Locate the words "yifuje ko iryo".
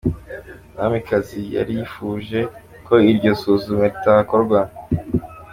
1.77-3.31